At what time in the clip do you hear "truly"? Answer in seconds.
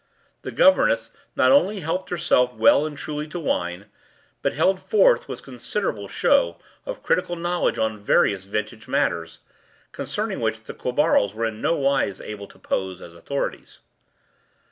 2.97-3.27